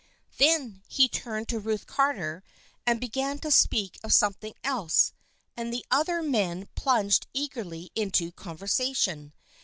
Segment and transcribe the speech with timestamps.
[0.39, 2.43] Then he turned to Ruth Carter
[2.87, 5.13] and began to speak of something else,
[5.55, 9.31] and the other young men plunged eagerly into conversation.